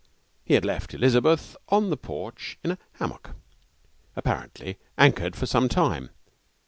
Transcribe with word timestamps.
He 0.43 0.55
had 0.55 0.65
left 0.65 0.95
Elizabeth 0.95 1.55
on 1.69 1.91
the 1.91 1.95
porch 1.95 2.57
in 2.63 2.71
a 2.71 2.79
hammock, 2.93 3.35
apparently 4.15 4.79
anchored 4.97 5.35
for 5.35 5.45
some 5.45 5.69
time. 5.69 6.09